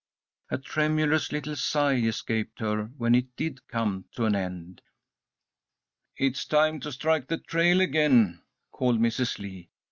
A 0.49 0.57
tremulous 0.57 1.31
little 1.31 1.55
sigh 1.55 1.93
escaped 1.97 2.59
her 2.59 2.85
when 2.97 3.13
it 3.13 3.35
did 3.35 3.67
come 3.67 4.05
to 4.15 4.25
an 4.25 4.33
end. 4.35 4.81
"It's 6.17 6.43
time 6.43 6.79
to 6.79 6.91
strike 6.91 7.27
the 7.27 7.37
trail 7.37 7.79
again," 7.81 8.41
called 8.71 8.99
Mrs. 8.99 9.37
Lee. 9.37 9.69